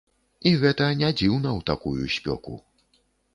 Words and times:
І 0.51 0.53
гэта 0.61 0.87
не 1.01 1.11
дзіўна 1.19 1.49
ў 1.59 1.67
такую 1.69 2.09
спёку! 2.17 2.57